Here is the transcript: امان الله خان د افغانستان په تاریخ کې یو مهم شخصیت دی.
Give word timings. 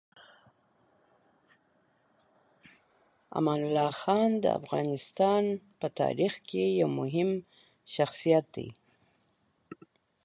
امان 3.37 3.61
الله 3.67 3.91
خان 4.01 4.29
د 4.43 4.45
افغانستان 4.59 5.43
په 5.79 5.87
تاریخ 5.99 6.33
کې 6.49 6.63
یو 6.79 6.89
مهم 6.99 7.29
شخصیت 7.95 8.45
دی. 8.55 8.69